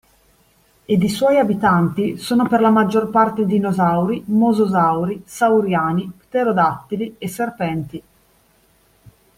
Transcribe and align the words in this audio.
Ed 0.85 1.03
i 1.03 1.09
suoi 1.09 1.37
abitanti 1.37 2.17
sono 2.17 2.47
per 2.47 2.59
la 2.59 2.71
maggior 2.71 3.11
parte 3.11 3.45
dinosauri, 3.45 4.23
mososauri, 4.29 5.21
sauriani, 5.27 6.11
pterodattili 6.27 7.17
e 7.19 7.27
serpenti. 7.27 8.03